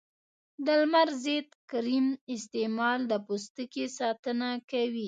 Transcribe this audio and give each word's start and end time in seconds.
د 0.65 0.67
لمر 0.81 1.07
ضد 1.25 1.49
کریم 1.71 2.07
استعمال 2.35 2.99
د 3.11 3.13
پوستکي 3.27 3.85
ساتنه 3.99 4.49
کوي. 4.71 4.99